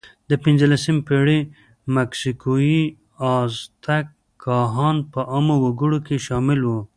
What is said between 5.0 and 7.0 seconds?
په عامو وګړو کې شامل وو.